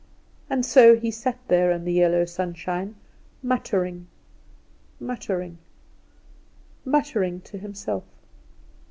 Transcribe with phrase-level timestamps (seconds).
[0.49, 2.95] And so he sat there in the yellow sunshine,
[3.43, 4.07] muttering,
[4.99, 5.59] muttering,
[6.83, 8.05] muttering, to himself.